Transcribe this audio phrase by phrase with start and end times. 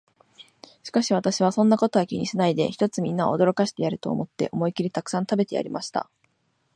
[0.81, 6.09] しかし私は、そんなことは気にしないで、ひとつみんなを驚かしてやれと思って、思いきりたくさん食べてやりました。